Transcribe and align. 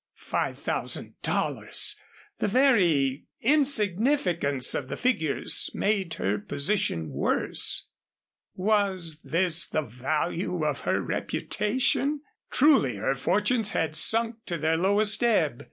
Five 0.15 0.57
thousand 0.57 1.13
dollars! 1.21 1.95
The 2.39 2.47
very 2.47 3.27
insignificance 3.39 4.73
of 4.73 4.87
the 4.87 4.97
figures 4.97 5.69
made 5.75 6.15
her 6.15 6.39
position 6.39 7.11
worse. 7.11 7.87
Was 8.55 9.21
this 9.21 9.67
the 9.67 9.83
value 9.83 10.65
of 10.65 10.79
her 10.89 10.99
reputation? 10.99 12.21
Truly 12.49 12.95
her 12.95 13.13
fortunes 13.13 13.73
had 13.73 13.95
sunk 13.95 14.37
to 14.47 14.57
their 14.57 14.75
lowest 14.75 15.23
ebb. 15.23 15.59